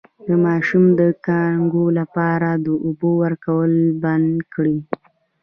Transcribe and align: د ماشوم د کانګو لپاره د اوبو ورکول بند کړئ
د 0.27 0.29
ماشوم 0.45 0.83
د 0.99 1.01
کانګو 1.27 1.85
لپاره 1.99 2.49
د 2.65 2.67
اوبو 2.85 3.09
ورکول 3.23 3.73
بند 4.03 4.31
کړئ 4.53 4.77